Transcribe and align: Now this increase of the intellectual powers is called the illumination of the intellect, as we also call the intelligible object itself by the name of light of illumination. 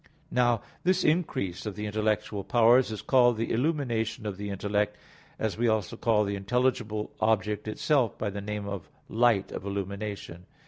Now 0.31 0.61
this 0.83 1.03
increase 1.03 1.67
of 1.67 1.75
the 1.75 1.85
intellectual 1.85 2.43
powers 2.43 2.91
is 2.91 3.03
called 3.03 3.37
the 3.37 3.51
illumination 3.51 4.25
of 4.25 4.35
the 4.37 4.49
intellect, 4.49 4.97
as 5.37 5.59
we 5.59 5.67
also 5.67 5.95
call 5.95 6.23
the 6.23 6.35
intelligible 6.35 7.11
object 7.19 7.67
itself 7.67 8.17
by 8.17 8.31
the 8.31 8.41
name 8.41 8.67
of 8.67 8.89
light 9.07 9.51
of 9.51 9.63
illumination. 9.63 10.47